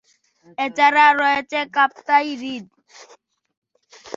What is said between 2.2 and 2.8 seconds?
হ্রদ।